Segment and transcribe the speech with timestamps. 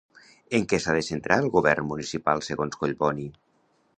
[0.59, 3.29] En què s'ha de centrar el govern municipal segons Collboni?